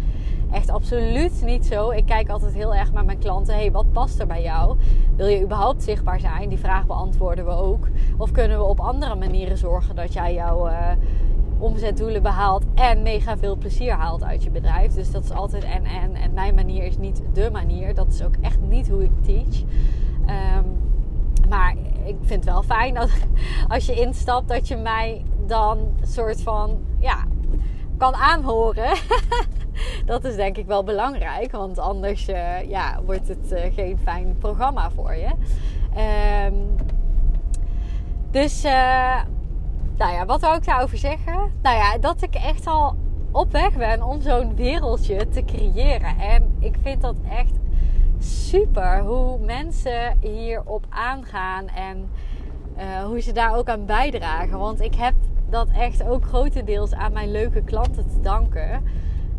echt 0.53 0.71
absoluut 0.71 1.43
niet 1.45 1.67
zo. 1.67 1.91
Ik 1.91 2.07
kijk 2.07 2.29
altijd 2.29 2.55
heel 2.55 2.75
erg 2.75 2.93
naar 2.93 3.05
mijn 3.05 3.19
klanten. 3.19 3.55
hey, 3.55 3.73
wat 3.73 3.93
past 3.93 4.21
er 4.21 4.27
bij 4.27 4.43
jou? 4.43 4.77
Wil 5.17 5.27
je 5.27 5.43
überhaupt 5.43 5.83
zichtbaar 5.83 6.21
zijn? 6.21 6.49
Die 6.49 6.59
vraag 6.59 6.87
beantwoorden 6.87 7.45
we 7.45 7.51
ook. 7.51 7.89
Of 8.17 8.31
kunnen 8.31 8.59
we 8.59 8.65
op 8.65 8.81
andere 8.81 9.15
manieren 9.15 9.59
zorgen 9.59 9.95
dat 9.95 10.13
jij 10.13 10.35
jouw 10.35 10.69
uh, 10.69 10.91
omzetdoelen 11.61 12.23
behaalt 12.23 12.65
en 12.75 13.03
mega 13.03 13.39
veel 13.39 13.57
plezier 13.57 13.93
haalt 13.93 14.25
uit 14.25 14.43
je 14.43 14.51
bedrijf. 14.51 14.95
Dus 14.95 15.11
dat 15.11 15.25
is 15.25 15.33
altijd 15.33 15.65
en 15.65 15.85
en. 15.85 16.15
En 16.15 16.33
mijn 16.33 16.55
manier 16.55 16.85
is 16.85 16.99
niet 16.99 17.23
de 17.33 17.51
manier. 17.53 17.95
Dat 17.95 18.07
is 18.09 18.23
ook 18.23 18.35
echt 18.41 18.61
niet 18.61 18.89
hoe 18.89 19.05
ik 19.05 19.11
teach. 19.23 19.63
Um, 20.57 20.79
maar 21.49 21.75
ik 22.05 22.17
vind 22.21 22.45
het 22.45 22.53
wel 22.53 22.63
fijn 22.63 22.95
dat 22.95 23.11
als 23.69 23.87
je 23.87 23.95
instapt, 23.95 24.49
dat 24.49 24.69
je 24.69 24.77
mij 24.77 25.25
dan 25.47 25.79
soort 26.03 26.43
van 26.43 26.79
ja, 26.99 27.25
kan 27.97 28.15
aanhoren. 28.15 28.97
dat 30.07 30.25
is 30.25 30.37
denk 30.37 30.57
ik 30.57 30.67
wel 30.67 30.85
belangrijk, 30.85 31.53
want 31.53 31.79
anders 31.79 32.29
uh, 32.29 32.69
ja, 32.69 33.01
wordt 33.05 33.29
het 33.29 33.53
uh, 33.53 33.75
geen 33.75 33.99
fijn 33.99 34.37
programma 34.39 34.91
voor 34.91 35.15
je. 35.15 35.31
Um, 36.47 36.77
dus 38.31 38.65
uh, 38.65 39.21
nou 40.01 40.13
ja, 40.13 40.27
wat 40.27 40.41
wil 40.41 40.55
ik 40.55 40.65
daarover 40.65 40.99
zeggen? 40.99 41.53
Nou 41.63 41.77
ja, 41.77 41.99
dat 41.99 42.23
ik 42.23 42.35
echt 42.35 42.67
al 42.67 42.97
op 43.31 43.53
weg 43.53 43.77
ben 43.77 44.03
om 44.03 44.21
zo'n 44.21 44.57
wereldje 44.57 45.29
te 45.29 45.45
creëren. 45.45 46.19
En 46.19 46.57
ik 46.59 46.77
vind 46.83 47.01
dat 47.01 47.15
echt 47.29 47.53
super 48.19 49.01
hoe 49.01 49.39
mensen 49.39 50.19
hierop 50.21 50.87
aangaan 50.89 51.69
en 51.69 52.11
uh, 52.79 53.05
hoe 53.05 53.21
ze 53.21 53.33
daar 53.33 53.57
ook 53.57 53.69
aan 53.69 53.87
bijdragen. 53.87 54.59
Want 54.59 54.81
ik 54.81 54.95
heb 54.95 55.15
dat 55.49 55.69
echt 55.71 56.03
ook 56.03 56.25
grotendeels 56.25 56.93
aan 56.93 57.13
mijn 57.13 57.31
leuke 57.31 57.63
klanten 57.63 58.09
te 58.09 58.21
danken. 58.21 58.71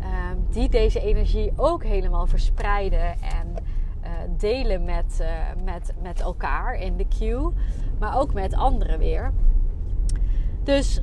Ehm, 0.00 0.36
die 0.50 0.68
deze 0.68 1.00
energie 1.00 1.52
ook 1.56 1.84
helemaal 1.84 2.26
verspreiden 2.26 3.20
en 3.20 3.54
eh, 4.00 4.10
delen 4.36 4.84
met, 4.84 5.18
uh, 5.20 5.28
met, 5.64 5.92
met 6.02 6.20
elkaar 6.20 6.74
in 6.74 6.96
de 6.96 7.06
queue. 7.18 7.52
Maar 7.98 8.18
ook 8.18 8.32
met 8.32 8.54
anderen 8.54 8.98
weer. 8.98 9.32
Dus 10.64 11.00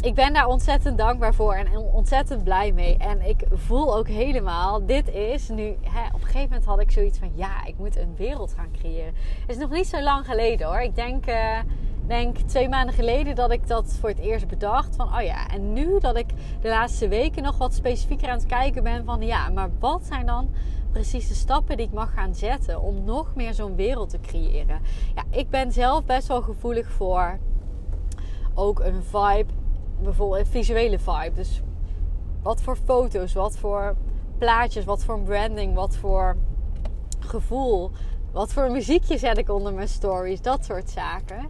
ik 0.00 0.14
ben 0.14 0.32
daar 0.32 0.46
ontzettend 0.46 0.98
dankbaar 0.98 1.34
voor 1.34 1.54
en 1.54 1.78
ontzettend 1.78 2.44
blij 2.44 2.72
mee. 2.72 2.96
En 2.96 3.28
ik 3.28 3.44
voel 3.52 3.96
ook 3.96 4.08
helemaal, 4.08 4.86
dit 4.86 5.08
is 5.08 5.48
nu. 5.48 5.76
Hè, 5.82 6.06
op 6.06 6.20
een 6.20 6.26
gegeven 6.26 6.48
moment 6.48 6.64
had 6.64 6.80
ik 6.80 6.90
zoiets 6.90 7.18
van: 7.18 7.30
ja, 7.34 7.64
ik 7.64 7.74
moet 7.78 7.96
een 7.96 8.14
wereld 8.16 8.52
gaan 8.56 8.70
creëren. 8.72 9.14
Het 9.40 9.50
is 9.50 9.56
nog 9.56 9.70
niet 9.70 9.86
zo 9.86 10.00
lang 10.00 10.26
geleden 10.26 10.66
hoor. 10.66 10.80
Ik 10.80 10.94
denk, 10.94 11.26
uh, 11.26 11.58
denk 12.06 12.36
twee 12.38 12.68
maanden 12.68 12.94
geleden 12.94 13.34
dat 13.34 13.50
ik 13.50 13.66
dat 13.66 13.96
voor 14.00 14.08
het 14.08 14.18
eerst 14.18 14.48
bedacht. 14.48 14.96
Van 14.96 15.06
oh 15.06 15.22
ja, 15.22 15.48
en 15.48 15.72
nu 15.72 15.98
dat 15.98 16.16
ik 16.16 16.28
de 16.60 16.68
laatste 16.68 17.08
weken 17.08 17.42
nog 17.42 17.58
wat 17.58 17.74
specifieker 17.74 18.28
aan 18.28 18.38
het 18.38 18.46
kijken 18.46 18.82
ben 18.82 19.04
van 19.04 19.22
ja, 19.22 19.48
maar 19.48 19.70
wat 19.78 20.04
zijn 20.04 20.26
dan 20.26 20.48
precies 20.92 21.28
de 21.28 21.34
stappen 21.34 21.76
die 21.76 21.86
ik 21.86 21.92
mag 21.92 22.12
gaan 22.14 22.34
zetten 22.34 22.80
om 22.80 23.04
nog 23.04 23.34
meer 23.34 23.54
zo'n 23.54 23.76
wereld 23.76 24.10
te 24.10 24.20
creëren? 24.20 24.80
Ja, 25.14 25.22
ik 25.30 25.50
ben 25.50 25.72
zelf 25.72 26.04
best 26.04 26.28
wel 26.28 26.42
gevoelig 26.42 26.90
voor 26.90 27.38
ook 28.56 28.80
een 28.80 29.02
vibe 29.02 29.52
bijvoorbeeld 30.02 30.40
een 30.40 30.46
visuele 30.46 30.98
vibe. 30.98 31.32
Dus 31.34 31.62
wat 32.42 32.62
voor 32.62 32.76
foto's, 32.76 33.32
wat 33.32 33.58
voor 33.58 33.96
plaatjes, 34.38 34.84
wat 34.84 35.04
voor 35.04 35.20
branding, 35.20 35.74
wat 35.74 35.96
voor 35.96 36.36
gevoel, 37.18 37.90
wat 38.32 38.52
voor 38.52 38.70
muziekje 38.70 39.18
zet 39.18 39.38
ik 39.38 39.50
onder 39.50 39.74
mijn 39.74 39.88
stories, 39.88 40.42
dat 40.42 40.64
soort 40.64 40.90
zaken. 40.90 41.48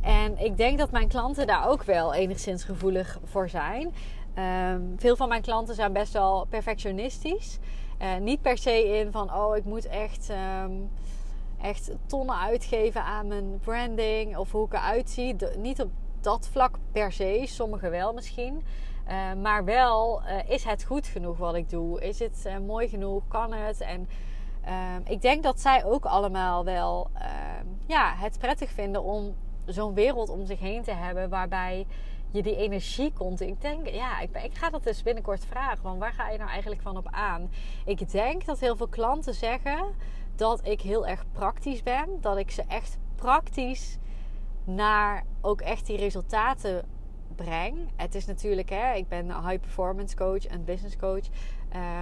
En 0.00 0.38
ik 0.38 0.56
denk 0.56 0.78
dat 0.78 0.90
mijn 0.90 1.08
klanten 1.08 1.46
daar 1.46 1.68
ook 1.68 1.82
wel 1.82 2.14
enigszins 2.14 2.64
gevoelig 2.64 3.18
voor 3.24 3.48
zijn. 3.48 3.94
Ehm, 4.34 4.80
veel 4.96 5.16
van 5.16 5.28
mijn 5.28 5.42
klanten 5.42 5.74
zijn 5.74 5.92
best 5.92 6.12
wel 6.12 6.46
perfectionistisch. 6.48 7.58
Uh, 8.02 8.16
niet 8.16 8.42
per 8.42 8.58
se 8.58 8.98
in 8.98 9.12
van, 9.12 9.34
oh, 9.34 9.56
ik 9.56 9.64
moet 9.64 9.86
echt, 9.86 10.28
um, 10.64 10.90
echt 11.62 11.90
tonnen 12.06 12.36
uitgeven 12.36 13.04
aan 13.04 13.26
mijn 13.26 13.58
branding 13.60 14.36
of 14.36 14.52
hoe 14.52 14.66
ik 14.66 14.72
eruit 14.72 15.10
zie. 15.10 15.36
niet 15.56 15.82
op 15.82 15.90
dat 16.20 16.48
vlak 16.48 16.78
per 16.92 17.12
se. 17.12 17.42
Sommigen 17.46 17.90
wel 17.90 18.12
misschien. 18.12 18.62
Uh, 19.08 19.32
maar 19.42 19.64
wel, 19.64 20.22
uh, 20.22 20.50
is 20.50 20.64
het 20.64 20.84
goed 20.84 21.06
genoeg 21.06 21.36
wat 21.36 21.54
ik 21.54 21.70
doe? 21.70 22.00
Is 22.00 22.18
het 22.18 22.44
uh, 22.46 22.58
mooi 22.58 22.88
genoeg? 22.88 23.22
Kan 23.28 23.52
het? 23.52 23.80
En 23.80 24.08
ehm, 24.64 25.00
ik 25.04 25.22
denk 25.22 25.42
dat 25.42 25.60
zij 25.60 25.84
ook 25.84 26.04
allemaal 26.04 26.64
wel 26.64 27.10
ehm, 27.14 27.66
ja, 27.86 28.14
het 28.16 28.38
prettig 28.38 28.70
vinden 28.70 29.02
om 29.02 29.34
zo'n 29.66 29.94
wereld 29.94 30.28
om 30.28 30.46
zich 30.46 30.58
heen 30.58 30.82
te 30.82 30.92
hebben 30.92 31.28
waarbij 31.28 31.86
je 32.30 32.42
die 32.42 32.56
energie 32.56 33.12
komt. 33.12 33.40
Ik 33.40 33.60
denk, 33.60 33.88
ja, 33.88 34.20
ik, 34.20 34.42
ik, 34.42 34.54
ga 34.54 34.70
dat 34.70 34.84
dus 34.84 35.02
binnenkort 35.02 35.44
vragen. 35.44 35.82
Want 35.82 35.98
waar 35.98 36.12
ga 36.12 36.30
je 36.30 36.38
nou 36.38 36.50
eigenlijk 36.50 36.82
van 36.82 36.96
op 36.96 37.08
aan? 37.10 37.50
Ik 37.84 38.10
denk 38.10 38.44
dat 38.44 38.60
heel 38.60 38.76
veel 38.76 38.88
klanten 38.88 39.34
zeggen 39.34 39.94
dat 40.36 40.66
ik 40.66 40.80
heel 40.80 41.06
erg 41.06 41.24
praktisch 41.32 41.82
ben. 41.82 42.08
Dat 42.20 42.36
ik 42.36 42.50
ze 42.50 42.62
echt 42.68 42.98
praktisch 43.14 43.98
naar 44.68 45.24
ook 45.40 45.60
echt 45.60 45.86
die 45.86 45.96
resultaten 45.96 46.84
breng. 47.36 47.88
Het 47.96 48.14
is 48.14 48.26
natuurlijk, 48.26 48.70
hè, 48.70 48.94
ik 48.94 49.08
ben 49.08 49.30
een 49.30 49.48
high 49.48 49.60
performance 49.60 50.16
coach 50.16 50.46
en 50.46 50.64
business 50.64 50.96
coach. 50.96 51.24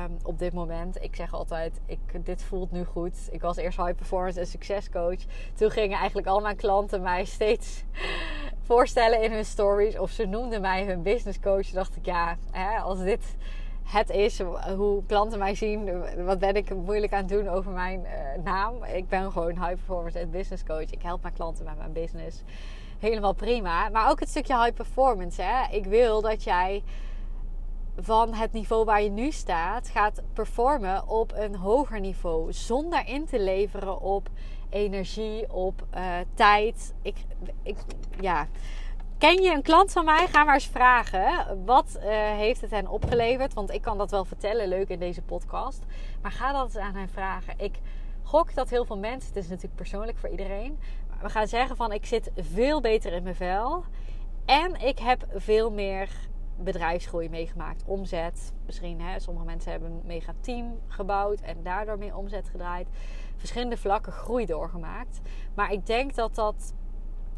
Um, 0.07 0.17
op 0.23 0.39
dit 0.39 0.53
moment, 0.53 1.03
ik 1.03 1.17
zeg 1.17 1.33
altijd, 1.33 1.81
ik, 1.87 1.99
dit 2.25 2.43
voelt 2.43 2.71
nu 2.71 2.85
goed. 2.85 3.29
Ik 3.31 3.41
was 3.41 3.57
eerst 3.57 3.79
high 3.79 3.95
performance 3.95 4.41
en 4.41 4.47
succescoach. 4.47 5.19
Toen 5.55 5.71
gingen 5.71 5.99
eigenlijk 5.99 6.27
al 6.27 6.41
mijn 6.41 6.57
klanten 6.57 7.03
mij 7.03 7.25
steeds 7.25 7.85
voorstellen 8.69 9.23
in 9.23 9.33
hun 9.33 9.45
stories. 9.45 9.99
Of 9.99 10.11
ze 10.11 10.27
noemden 10.27 10.61
mij 10.61 10.85
hun 10.85 11.03
business 11.03 11.41
coach. 11.41 11.65
Toen 11.65 11.75
dacht 11.75 11.97
ik, 11.97 12.07
ja, 12.07 12.37
hè, 12.51 12.79
als 12.79 12.99
dit 12.99 13.37
het 13.87 14.11
is 14.11 14.41
hoe 14.77 15.03
klanten 15.07 15.39
mij 15.39 15.55
zien. 15.55 15.91
Wat 16.25 16.39
ben 16.39 16.55
ik 16.55 16.75
moeilijk 16.75 17.13
aan 17.13 17.19
het 17.19 17.29
doen 17.29 17.49
over 17.49 17.73
mijn 17.73 18.01
uh, 18.01 18.45
naam? 18.45 18.85
Ik 18.85 19.09
ben 19.09 19.33
gewoon 19.33 19.51
high 19.51 19.75
performance 19.75 20.19
en 20.19 20.31
business 20.31 20.65
coach. 20.65 20.91
Ik 20.91 21.03
help 21.03 21.23
mijn 21.23 21.35
klanten 21.35 21.65
met 21.65 21.79
mijn 21.79 21.93
business. 21.93 22.43
Helemaal 22.99 23.33
prima. 23.33 23.89
Maar 23.89 24.11
ook 24.11 24.21
het 24.21 24.29
stukje 24.29 24.59
high 24.59 24.75
performance. 24.75 25.43
Hè? 25.43 25.77
Ik 25.77 25.85
wil 25.85 26.21
dat 26.21 26.45
jij 26.45 26.83
van 27.97 28.35
het 28.35 28.53
niveau 28.53 28.85
waar 28.85 29.03
je 29.03 29.11
nu 29.11 29.31
staat 29.31 29.89
gaat 29.89 30.23
performen 30.33 31.09
op 31.09 31.33
een 31.35 31.55
hoger 31.55 32.01
niveau. 32.01 32.53
Zonder 32.53 33.07
in 33.07 33.27
te 33.27 33.41
leveren 33.41 34.01
op 34.01 34.29
energie, 34.71 35.53
op 35.53 35.87
uh, 35.97 36.03
tijd. 36.35 36.95
Ik, 37.03 37.17
ik, 37.63 37.77
ja 38.21 38.47
Ken 39.19 39.43
je 39.43 39.53
een 39.53 39.63
klant 39.63 39.93
van 39.93 40.05
mij? 40.05 40.27
Ga 40.27 40.45
maar 40.45 40.55
eens 40.55 40.67
vragen. 40.67 41.65
Wat 41.65 41.97
uh, 41.97 42.05
heeft 42.37 42.61
het 42.61 42.71
hen 42.71 42.89
opgeleverd? 42.89 43.55
Want 43.55 43.71
ik 43.71 43.83
kan 43.83 43.99
dat 43.99 44.11
wel 44.11 44.25
vertellen, 44.25 44.69
leuk 44.69 44.89
in 44.89 44.99
deze 44.99 45.23
podcast. 45.23 45.85
Maar 46.23 46.31
ga 46.31 46.53
dat 46.53 46.77
aan 46.77 46.95
hen 46.95 47.09
vragen. 47.09 47.55
Ik 47.57 47.79
gok 48.23 48.55
dat 48.55 48.71
heel 48.71 48.85
veel 48.85 48.99
mensen, 48.99 49.29
het 49.29 49.37
is 49.37 49.49
natuurlijk 49.49 49.75
persoonlijk 49.77 50.19
voor 50.19 50.29
iedereen. 50.29 50.79
We 51.23 51.29
gaan 51.29 51.49
zeggen 51.49 51.77
van 51.77 51.93
ik 51.93 52.07
zit 52.07 52.31
veel 52.37 52.81
beter 52.81 53.13
in 53.13 53.23
mijn 53.23 53.35
vel. 53.35 53.85
En 54.45 54.81
ik 54.81 54.99
heb 54.99 55.27
veel 55.35 55.71
meer 55.71 56.09
bedrijfsgroei 56.57 57.29
meegemaakt. 57.29 57.83
Omzet. 57.87 58.53
Misschien, 58.67 59.01
hè, 59.01 59.21
sommige 59.21 59.47
mensen 59.47 59.71
hebben 59.71 59.91
een 59.91 60.03
mega 60.05 60.33
team 60.41 60.79
gebouwd 60.89 61.41
en 61.41 61.57
daardoor 61.63 61.99
meer 61.99 62.17
omzet 62.17 62.49
gedraaid. 62.49 62.89
Verschillende 63.37 63.77
vlakken 63.77 64.13
groei 64.13 64.47
doorgemaakt. 64.47 65.21
Maar 65.55 65.73
ik 65.73 65.87
denk 65.87 66.15
dat 66.15 66.35
dat 66.35 66.75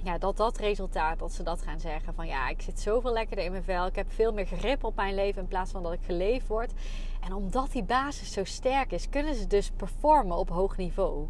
ja, 0.02 0.18
dat 0.18 0.36
dat 0.36 0.58
resultaat, 0.58 1.18
dat 1.18 1.32
ze 1.32 1.42
dat 1.42 1.62
gaan 1.62 1.80
zeggen 1.80 2.14
van 2.14 2.26
ja, 2.26 2.48
ik 2.48 2.62
zit 2.62 2.80
zoveel 2.80 3.12
lekkerder 3.12 3.44
in 3.44 3.50
mijn 3.50 3.64
vel. 3.64 3.86
Ik 3.86 3.96
heb 3.96 4.12
veel 4.12 4.32
meer 4.32 4.46
grip 4.46 4.84
op 4.84 4.96
mijn 4.96 5.14
leven 5.14 5.42
in 5.42 5.48
plaats 5.48 5.70
van 5.70 5.82
dat 5.82 5.92
ik 5.92 6.02
geleefd 6.02 6.46
word. 6.46 6.72
En 7.20 7.32
omdat 7.32 7.72
die 7.72 7.82
basis 7.82 8.32
zo 8.32 8.44
sterk 8.44 8.92
is, 8.92 9.08
kunnen 9.08 9.34
ze 9.34 9.46
dus 9.46 9.70
performen 9.70 10.36
op 10.36 10.48
hoog 10.48 10.76
niveau. 10.76 11.26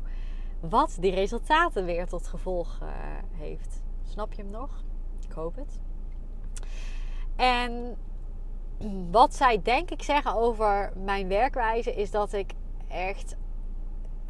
Wat 0.61 0.97
die 1.01 1.15
resultaten 1.15 1.85
weer 1.85 2.07
tot 2.07 2.27
gevolg 2.27 2.79
uh, 2.83 2.89
heeft. 3.33 3.83
Snap 4.03 4.33
je 4.33 4.43
hem 4.43 4.51
nog? 4.51 4.83
Ik 5.29 5.33
hoop 5.33 5.57
het. 5.57 5.81
En 7.37 7.97
wat 9.11 9.35
zij 9.35 9.63
denk 9.63 9.91
ik 9.91 10.03
zeggen 10.03 10.35
over 10.35 10.93
mijn 10.97 11.29
werkwijze 11.29 11.95
is 11.95 12.11
dat 12.11 12.33
ik 12.33 12.53
echt, 12.89 13.37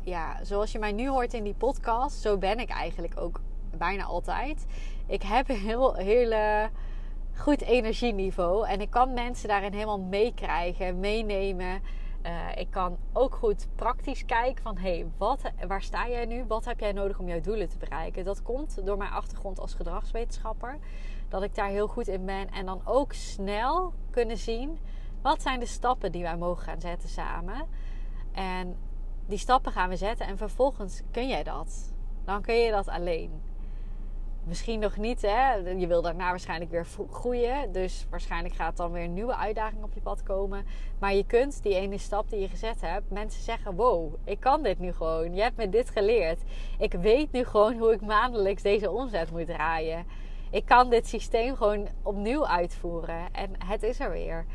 ja, 0.02 0.44
zoals 0.44 0.72
je 0.72 0.78
mij 0.78 0.92
nu 0.92 1.08
hoort 1.08 1.34
in 1.34 1.44
die 1.44 1.54
podcast, 1.54 2.20
zo 2.20 2.38
ben 2.38 2.58
ik 2.58 2.68
eigenlijk 2.68 3.20
ook 3.20 3.40
bijna 3.76 4.04
altijd. 4.04 4.66
Ik 5.06 5.22
heb 5.22 5.48
een 5.48 5.56
heel 5.56 5.94
hele 5.94 6.70
goed 7.36 7.62
energieniveau. 7.62 8.66
En 8.66 8.80
ik 8.80 8.90
kan 8.90 9.14
mensen 9.14 9.48
daarin 9.48 9.72
helemaal 9.72 10.00
meekrijgen, 10.00 11.00
meenemen. 11.00 11.82
Uh, 12.26 12.56
ik 12.56 12.70
kan 12.70 12.96
ook 13.12 13.34
goed 13.34 13.66
praktisch 13.74 14.24
kijken 14.24 14.62
van 14.62 14.78
hey, 14.78 15.06
waar 15.66 15.82
sta 15.82 16.08
jij 16.08 16.26
nu? 16.26 16.44
Wat 16.44 16.64
heb 16.64 16.80
jij 16.80 16.92
nodig 16.92 17.18
om 17.18 17.28
jouw 17.28 17.40
doelen 17.40 17.68
te 17.68 17.76
bereiken? 17.76 18.24
Dat 18.24 18.42
komt 18.42 18.86
door 18.86 18.96
mijn 18.96 19.10
achtergrond 19.10 19.60
als 19.60 19.74
gedragswetenschapper. 19.74 20.78
Dat 21.28 21.42
ik 21.42 21.54
daar 21.54 21.68
heel 21.68 21.88
goed 21.88 22.08
in 22.08 22.24
ben. 22.24 22.50
En 22.50 22.66
dan 22.66 22.80
ook 22.84 23.12
snel 23.12 23.92
kunnen 24.10 24.36
zien 24.36 24.78
wat 25.22 25.42
zijn 25.42 25.60
de 25.60 25.66
stappen 25.66 26.12
die 26.12 26.22
wij 26.22 26.36
mogen 26.36 26.62
gaan 26.62 26.80
zetten 26.80 27.08
samen. 27.08 27.66
En 28.32 28.76
die 29.26 29.38
stappen 29.38 29.72
gaan 29.72 29.88
we 29.88 29.96
zetten 29.96 30.26
en 30.26 30.36
vervolgens 30.36 31.02
kun 31.10 31.28
jij 31.28 31.42
dat. 31.42 31.92
Dan 32.24 32.42
kun 32.42 32.54
je 32.54 32.70
dat 32.70 32.88
alleen. 32.88 33.47
Misschien 34.48 34.80
nog 34.80 34.96
niet, 34.96 35.22
hè? 35.22 35.54
Je 35.54 35.86
wil 35.86 36.02
daarna 36.02 36.28
waarschijnlijk 36.28 36.70
weer 36.70 36.86
groeien. 37.10 37.72
Dus 37.72 38.06
waarschijnlijk 38.10 38.54
gaat 38.54 38.76
dan 38.76 38.92
weer 38.92 39.04
een 39.04 39.14
nieuwe 39.14 39.36
uitdaging 39.36 39.82
op 39.82 39.94
je 39.94 40.00
pad 40.00 40.22
komen. 40.22 40.66
Maar 40.98 41.14
je 41.14 41.26
kunt 41.26 41.62
die 41.62 41.74
ene 41.74 41.98
stap 41.98 42.30
die 42.30 42.40
je 42.40 42.48
gezet 42.48 42.80
hebt, 42.80 43.10
mensen 43.10 43.42
zeggen: 43.42 43.74
Wow, 43.74 44.14
ik 44.24 44.40
kan 44.40 44.62
dit 44.62 44.78
nu 44.78 44.92
gewoon. 44.92 45.34
Je 45.34 45.42
hebt 45.42 45.56
me 45.56 45.68
dit 45.68 45.90
geleerd. 45.90 46.40
Ik 46.78 46.92
weet 46.92 47.32
nu 47.32 47.44
gewoon 47.44 47.78
hoe 47.78 47.92
ik 47.92 48.00
maandelijks 48.00 48.62
deze 48.62 48.90
omzet 48.90 49.30
moet 49.30 49.46
draaien. 49.46 50.06
Ik 50.50 50.64
kan 50.64 50.90
dit 50.90 51.06
systeem 51.06 51.56
gewoon 51.56 51.88
opnieuw 52.02 52.46
uitvoeren. 52.46 53.32
En 53.32 53.50
het 53.64 53.82
is 53.82 54.00
er 54.00 54.10
weer 54.10 54.46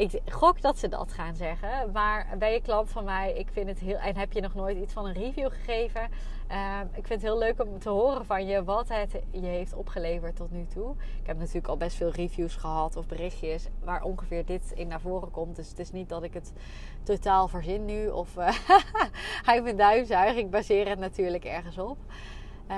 ik 0.00 0.20
gok 0.32 0.60
dat 0.60 0.78
ze 0.78 0.88
dat 0.88 1.12
gaan 1.12 1.34
zeggen. 1.34 1.92
Maar 1.92 2.34
ben 2.38 2.52
je 2.52 2.60
klant 2.60 2.90
van 2.90 3.04
mij? 3.04 3.32
Ik 3.32 3.48
vind 3.52 3.68
het 3.68 3.78
heel. 3.78 3.96
En 3.96 4.16
heb 4.16 4.32
je 4.32 4.40
nog 4.40 4.54
nooit 4.54 4.76
iets 4.76 4.92
van 4.92 5.06
een 5.06 5.12
review 5.12 5.50
gegeven? 5.50 6.08
Uh, 6.50 6.80
ik 6.80 7.06
vind 7.06 7.08
het 7.08 7.22
heel 7.22 7.38
leuk 7.38 7.62
om 7.62 7.78
te 7.78 7.88
horen 7.88 8.26
van 8.26 8.46
je 8.46 8.64
wat 8.64 8.88
het 8.88 9.22
je 9.30 9.46
heeft 9.46 9.74
opgeleverd 9.74 10.36
tot 10.36 10.50
nu 10.50 10.66
toe. 10.66 10.94
Ik 11.20 11.26
heb 11.26 11.38
natuurlijk 11.38 11.68
al 11.68 11.76
best 11.76 11.96
veel 11.96 12.10
reviews 12.10 12.54
gehad 12.54 12.96
of 12.96 13.06
berichtjes 13.06 13.68
waar 13.84 14.02
ongeveer 14.02 14.46
dit 14.46 14.72
in 14.74 14.88
naar 14.88 15.00
voren 15.00 15.30
komt. 15.30 15.56
Dus 15.56 15.68
het 15.68 15.78
is 15.78 15.90
niet 15.90 16.08
dat 16.08 16.22
ik 16.22 16.34
het 16.34 16.52
totaal 17.02 17.48
verzin 17.48 17.84
nu 17.84 18.08
of 18.08 18.36
uh, 18.38 18.48
hij 19.42 19.62
mijn 19.62 19.76
duim 19.76 20.04
zuig. 20.04 20.36
Ik 20.36 20.50
baseer 20.50 20.88
het 20.88 20.98
natuurlijk 20.98 21.44
ergens 21.44 21.78
op. 21.78 21.98
Uh, 22.70 22.76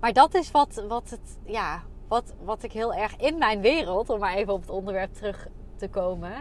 maar 0.00 0.12
dat 0.12 0.34
is 0.34 0.50
wat, 0.50 0.84
wat 0.88 1.10
het. 1.10 1.38
Ja, 1.44 1.82
wat, 2.10 2.34
wat 2.44 2.62
ik 2.62 2.72
heel 2.72 2.94
erg 2.94 3.16
in 3.16 3.38
mijn 3.38 3.60
wereld, 3.60 4.10
om 4.10 4.18
maar 4.18 4.34
even 4.34 4.52
op 4.52 4.60
het 4.60 4.70
onderwerp 4.70 5.14
terug 5.14 5.48
te 5.76 5.88
komen, 5.88 6.32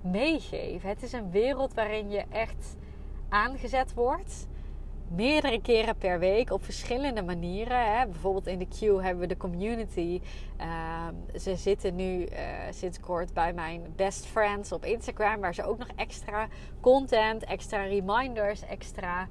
meegeef. 0.00 0.82
Het 0.82 1.02
is 1.02 1.12
een 1.12 1.30
wereld 1.30 1.74
waarin 1.74 2.10
je 2.10 2.24
echt 2.30 2.76
aangezet 3.28 3.94
wordt 3.94 4.46
meerdere 5.08 5.60
keren 5.60 5.96
per 5.96 6.18
week 6.18 6.50
op 6.50 6.64
verschillende 6.64 7.22
manieren. 7.22 7.96
Hè. 7.96 8.06
Bijvoorbeeld 8.06 8.46
in 8.46 8.58
de 8.58 8.68
queue 8.68 9.02
hebben 9.02 9.20
we 9.20 9.26
de 9.26 9.36
community. 9.36 10.20
Ehm, 10.56 11.14
ze 11.38 11.56
zitten 11.56 11.94
nu 11.94 12.20
uh, 12.20 12.38
sinds 12.70 13.00
kort 13.00 13.32
bij 13.32 13.52
mijn 13.52 13.92
best 13.96 14.26
friends 14.26 14.72
op 14.72 14.84
Instagram, 14.84 15.40
waar 15.40 15.54
ze 15.54 15.64
ook 15.64 15.78
nog 15.78 15.88
extra 15.96 16.48
content, 16.80 17.44
extra 17.44 17.82
reminders, 17.82 18.62
extra 18.62 19.28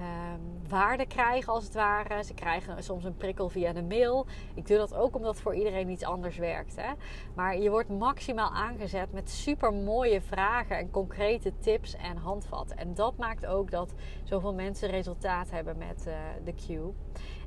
um, 0.00 0.68
waarde 0.68 1.06
krijgen 1.06 1.52
als 1.52 1.64
het 1.64 1.74
ware. 1.74 2.24
Ze 2.24 2.34
krijgen 2.34 2.82
soms 2.82 3.04
een 3.04 3.16
prikkel 3.16 3.48
via 3.48 3.72
de 3.72 3.82
mail. 3.82 4.26
Ik 4.54 4.66
doe 4.66 4.76
dat 4.76 4.94
ook 4.94 5.16
omdat 5.16 5.40
voor 5.40 5.54
iedereen 5.54 5.88
iets 5.88 6.04
anders 6.04 6.36
werkt. 6.36 6.76
Hè? 6.76 6.92
Maar 7.34 7.58
je 7.58 7.70
wordt 7.70 7.88
maximaal 7.88 8.50
aangezet 8.50 9.12
met 9.12 9.30
super 9.30 9.72
mooie 9.72 10.20
vragen 10.20 10.78
en 10.78 10.90
concrete 10.90 11.52
tips 11.58 11.96
en 11.96 12.16
handvatten. 12.16 12.76
En 12.76 12.94
dat 12.94 13.16
maakt 13.16 13.46
ook 13.46 13.70
dat 13.70 13.94
zoveel 14.24 14.54
mensen 14.54 14.88
resultaat 14.88 15.50
hebben 15.50 15.78
met 15.78 16.04
uh, 16.08 16.14
de 16.44 16.54
queue. 16.66 16.92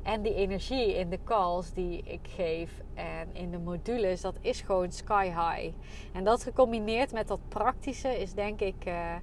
En 0.04 0.22
die 0.22 0.34
energie 0.34 0.96
in 0.96 1.10
de 1.10 1.20
calls 1.24 1.74
die 1.74 2.02
ik 2.04 2.28
geef 2.36 2.82
en 2.94 3.28
in 3.34 3.52
de 3.52 3.60
modules, 3.60 4.22
dat 4.22 4.36
is 4.42 4.62
gewoon 4.62 4.92
sky 4.92 5.26
high. 5.26 5.76
En 6.14 6.24
dat 6.24 6.44
gecombineerd 6.44 7.12
met 7.12 7.28
dat 7.28 7.40
praktische 7.48 8.22
is 8.22 8.34
denk 8.34 8.62
ik 8.62 8.86
uh, 8.88 9.16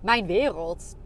mijn 0.00 0.26
wereld. 0.26 0.96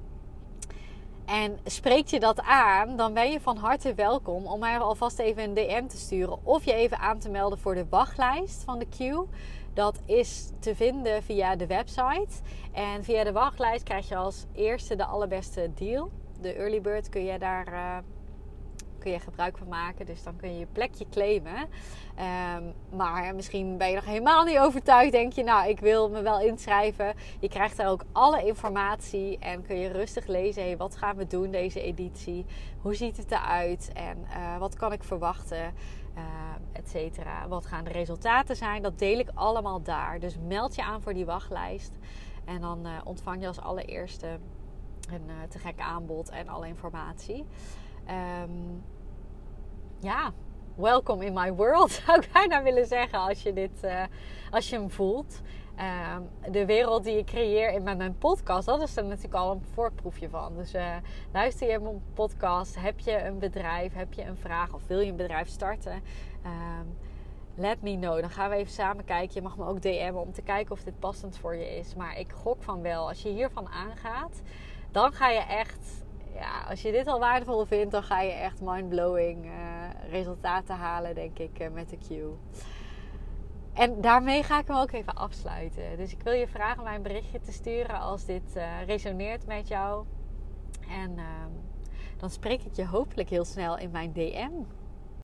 En 1.28 1.58
spreekt 1.64 2.10
je 2.10 2.20
dat 2.20 2.40
aan, 2.40 2.96
dan 2.96 3.14
ben 3.14 3.30
je 3.30 3.40
van 3.40 3.56
harte 3.56 3.94
welkom 3.94 4.46
om 4.46 4.60
mij 4.60 4.78
alvast 4.78 5.18
even 5.18 5.42
een 5.42 5.54
DM 5.54 5.86
te 5.86 5.96
sturen. 5.96 6.46
Of 6.46 6.64
je 6.64 6.72
even 6.72 6.98
aan 6.98 7.18
te 7.18 7.30
melden 7.30 7.58
voor 7.58 7.74
de 7.74 7.86
wachtlijst 7.90 8.62
van 8.64 8.78
de 8.78 8.86
queue. 8.86 9.26
Dat 9.74 10.00
is 10.04 10.50
te 10.58 10.74
vinden 10.74 11.22
via 11.22 11.56
de 11.56 11.66
website. 11.66 12.28
En 12.72 13.04
via 13.04 13.24
de 13.24 13.32
wachtlijst 13.32 13.84
krijg 13.84 14.08
je 14.08 14.16
als 14.16 14.44
eerste 14.52 14.96
de 14.96 15.04
allerbeste 15.04 15.70
deal. 15.74 16.10
De 16.40 16.52
early 16.52 16.80
bird 16.80 17.08
kun 17.08 17.24
je 17.24 17.38
daar 17.38 17.72
uh, 17.72 17.96
kun 18.98 19.10
je 19.10 19.18
gebruik 19.18 19.58
van 19.58 19.68
maken. 19.68 20.06
Dus 20.06 20.22
dan 20.22 20.36
kun 20.36 20.52
je 20.52 20.58
je 20.58 20.66
plekje 20.66 21.06
claimen. 21.10 21.68
Ehm, 22.16 22.62
maar 22.96 23.34
misschien 23.34 23.76
ben 23.76 23.88
je 23.88 23.94
nog 23.94 24.04
helemaal 24.04 24.44
niet 24.44 24.58
overtuigd. 24.58 25.12
Denk 25.12 25.32
je, 25.32 25.42
nou, 25.42 25.68
ik 25.68 25.80
wil 25.80 26.10
me 26.10 26.22
wel 26.22 26.40
inschrijven. 26.40 27.14
Je 27.40 27.48
krijgt 27.48 27.76
daar 27.76 27.88
ook 27.88 28.04
alle 28.12 28.46
informatie 28.46 29.38
en 29.38 29.62
kun 29.62 29.78
je 29.78 29.88
rustig 29.88 30.26
lezen. 30.26 30.62
Hey, 30.62 30.76
wat 30.76 30.96
gaan 30.96 31.16
we 31.16 31.26
doen 31.26 31.50
deze 31.50 31.80
editie? 31.80 32.46
Hoe 32.80 32.94
ziet 32.94 33.16
het 33.16 33.30
eruit? 33.30 33.90
En 33.94 34.18
uh, 34.18 34.58
wat 34.58 34.76
kan 34.76 34.92
ik 34.92 35.04
verwachten? 35.04 35.74
Uh, 36.16 36.24
et 36.72 36.88
cetera. 36.88 37.48
Wat 37.48 37.66
gaan 37.66 37.84
de 37.84 37.90
resultaten 37.90 38.56
zijn? 38.56 38.82
Dat 38.82 38.98
deel 38.98 39.18
ik 39.18 39.30
allemaal 39.34 39.82
daar. 39.82 40.20
Dus 40.20 40.36
meld 40.46 40.74
je 40.74 40.82
aan 40.82 41.02
voor 41.02 41.14
die 41.14 41.24
wachtlijst. 41.24 41.98
En 42.44 42.60
dan 42.60 42.86
uh, 42.86 42.92
ontvang 43.04 43.40
je 43.40 43.46
als 43.46 43.60
allereerste 43.60 44.38
een 45.10 45.24
uh, 45.26 45.34
te 45.48 45.58
gek 45.58 45.80
aanbod 45.80 46.28
en 46.28 46.48
alle 46.48 46.66
informatie. 46.66 47.44
Um, 48.10 48.84
ja, 49.98 50.32
welcome 50.74 51.24
in 51.24 51.32
my 51.32 51.52
world 51.52 51.90
zou 52.06 52.20
ik 52.20 52.32
bijna 52.32 52.62
willen 52.62 52.86
zeggen 52.86 53.18
als 53.18 53.42
je, 53.42 53.52
dit, 53.52 53.84
uh, 53.84 54.02
als 54.50 54.70
je 54.70 54.76
hem 54.76 54.90
voelt. 54.90 55.40
Um, 56.14 56.52
de 56.52 56.66
wereld 56.66 57.04
die 57.04 57.18
ik 57.18 57.26
creëer 57.26 57.72
in 57.72 57.82
mijn 57.82 58.18
podcast, 58.18 58.66
dat 58.66 58.82
is 58.82 58.96
er 58.96 59.04
natuurlijk 59.04 59.34
al 59.34 59.50
een 59.50 59.64
voorproefje 59.72 60.28
van. 60.28 60.56
Dus 60.56 60.74
uh, 60.74 60.96
luister 61.32 61.70
je 61.70 61.78
mijn 61.78 62.02
podcast, 62.14 62.80
heb 62.80 62.98
je 62.98 63.24
een 63.24 63.38
bedrijf, 63.38 63.94
heb 63.94 64.12
je 64.12 64.24
een 64.24 64.36
vraag 64.36 64.74
of 64.74 64.86
wil 64.86 65.00
je 65.00 65.10
een 65.10 65.16
bedrijf 65.16 65.48
starten? 65.48 66.02
Um, 66.44 66.96
let 67.54 67.82
me 67.82 67.96
know. 67.96 68.20
Dan 68.20 68.30
gaan 68.30 68.50
we 68.50 68.56
even 68.56 68.72
samen 68.72 69.04
kijken. 69.04 69.34
Je 69.34 69.42
mag 69.42 69.56
me 69.56 69.66
ook 69.66 69.82
DM'en 69.82 70.16
om 70.16 70.32
te 70.32 70.42
kijken 70.42 70.72
of 70.72 70.82
dit 70.82 70.98
passend 70.98 71.38
voor 71.38 71.56
je 71.56 71.76
is. 71.76 71.94
Maar 71.94 72.18
ik 72.18 72.32
gok 72.32 72.62
van 72.62 72.82
wel. 72.82 73.08
Als 73.08 73.22
je 73.22 73.28
hiervan 73.28 73.68
aangaat, 73.68 74.42
dan 74.90 75.12
ga 75.12 75.28
je 75.28 75.40
echt 75.40 76.06
ja, 76.34 76.64
als 76.68 76.82
je 76.82 76.92
dit 76.92 77.06
al 77.06 77.18
waardevol 77.18 77.64
vindt, 77.64 77.92
dan 77.92 78.02
ga 78.02 78.20
je 78.20 78.32
echt 78.32 78.60
mindblowing 78.60 79.44
uh, 79.44 79.50
resultaten 80.10 80.74
halen, 80.76 81.14
denk 81.14 81.38
ik, 81.38 81.60
uh, 81.60 81.68
met 81.70 81.90
de 81.90 81.96
Q. 81.96 82.10
En 83.72 84.00
daarmee 84.00 84.42
ga 84.42 84.58
ik 84.58 84.66
hem 84.66 84.76
ook 84.76 84.92
even 84.92 85.14
afsluiten. 85.14 85.96
Dus 85.96 86.12
ik 86.12 86.22
wil 86.22 86.32
je 86.32 86.48
vragen 86.48 86.84
mij 86.84 86.94
een 86.94 87.02
berichtje 87.02 87.40
te 87.40 87.52
sturen 87.52 88.00
als 88.00 88.24
dit 88.24 88.56
uh, 88.56 88.82
resoneert 88.86 89.46
met 89.46 89.68
jou. 89.68 90.04
En 90.88 91.18
ehm, 91.18 91.50
dan 92.16 92.30
spreek 92.30 92.62
ik 92.62 92.74
je 92.74 92.86
hopelijk 92.86 93.28
heel 93.28 93.44
snel 93.44 93.78
in 93.78 93.90
mijn 93.90 94.12
DM. 94.12 94.52